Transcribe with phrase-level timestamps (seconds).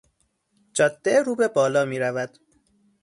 [0.75, 2.37] جاده رو به بالا میرود.